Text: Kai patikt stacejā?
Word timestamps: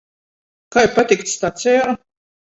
Kai 0.75 0.83
patikt 0.95 1.33
stacejā? 1.33 1.85